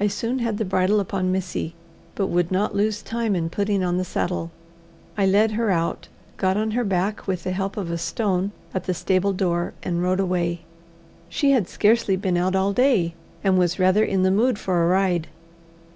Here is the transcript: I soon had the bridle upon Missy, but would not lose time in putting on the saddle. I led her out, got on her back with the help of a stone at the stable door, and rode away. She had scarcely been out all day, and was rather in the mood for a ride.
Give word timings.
I 0.00 0.08
soon 0.08 0.40
had 0.40 0.58
the 0.58 0.64
bridle 0.64 0.98
upon 0.98 1.30
Missy, 1.30 1.76
but 2.16 2.26
would 2.26 2.50
not 2.50 2.74
lose 2.74 3.02
time 3.02 3.36
in 3.36 3.48
putting 3.50 3.84
on 3.84 3.96
the 3.96 4.02
saddle. 4.04 4.50
I 5.16 5.26
led 5.26 5.52
her 5.52 5.70
out, 5.70 6.08
got 6.36 6.56
on 6.56 6.72
her 6.72 6.82
back 6.82 7.28
with 7.28 7.44
the 7.44 7.52
help 7.52 7.76
of 7.76 7.88
a 7.92 7.98
stone 7.98 8.50
at 8.74 8.86
the 8.86 8.94
stable 8.94 9.32
door, 9.32 9.74
and 9.80 10.02
rode 10.02 10.18
away. 10.18 10.62
She 11.28 11.52
had 11.52 11.68
scarcely 11.68 12.16
been 12.16 12.36
out 12.36 12.56
all 12.56 12.72
day, 12.72 13.14
and 13.44 13.56
was 13.56 13.78
rather 13.78 14.02
in 14.04 14.24
the 14.24 14.32
mood 14.32 14.58
for 14.58 14.82
a 14.84 14.88
ride. 14.88 15.28